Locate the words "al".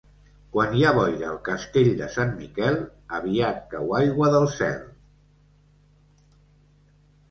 1.31-1.37